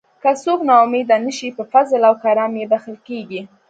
[0.21, 3.41] که څوک نا امید نشي په فضل او کرم یې بښل کیږي.